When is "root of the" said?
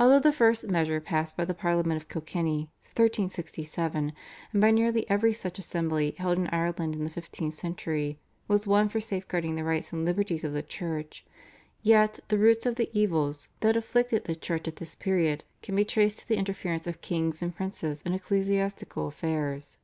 12.38-12.90